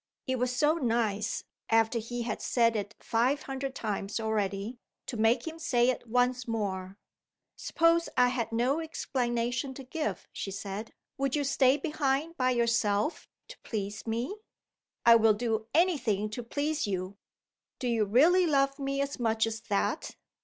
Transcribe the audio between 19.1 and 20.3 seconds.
much as that?"